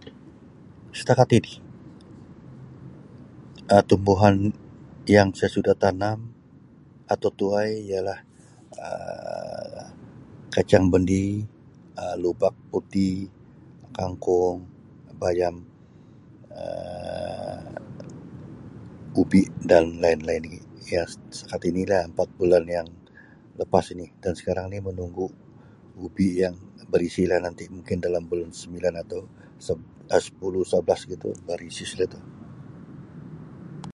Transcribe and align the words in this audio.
Setakat 0.98 1.28
ini 1.38 1.54
Um 3.74 3.82
tumbuhan 3.88 4.36
yang 5.16 5.28
saya 5.38 5.50
sudah 5.56 5.74
tanam 5.82 6.18
atau 7.12 7.30
tuai 7.38 7.70
ialah 7.90 8.18
Um 8.86 9.76
kacang 10.54 10.84
bendi, 10.92 11.26
Um 12.02 12.14
lobak 12.22 12.54
putih, 12.70 13.16
kangkung, 13.96 14.58
bayam, 15.22 15.56
Um 16.60 17.68
ubi 19.22 19.42
dan 19.70 19.84
lain-lain 20.02 20.42
lagi, 20.44 20.62
ya 20.94 21.02
setakat 21.36 21.62
inilah 21.70 22.00
4 22.16 22.38
bulan 22.40 22.64
yang 22.76 22.88
lepas 23.60 23.84
ini 23.94 24.06
dan 24.24 24.32
sekarang 24.38 24.66
ini 24.72 24.80
menunggu 24.88 25.26
ubi 26.04 26.28
yang 26.42 26.54
berisi 26.92 27.22
lah 27.30 27.36
nanti 27.46 27.64
mungkin 27.74 27.98
dalam 28.06 28.22
bulan 28.30 28.50
sembilan 28.60 28.92
Um 29.12 29.26
sepuluh, 30.26 30.62
sebelas 30.70 31.00
begitu 31.06 31.28
barisi 31.46 31.84
sudah 31.90 32.08
tu. 32.14 32.20